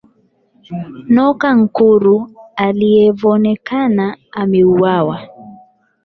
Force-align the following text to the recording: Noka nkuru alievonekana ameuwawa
Noka 1.13 1.49
nkuru 1.61 2.27
alievonekana 2.57 4.17
ameuwawa 4.31 5.19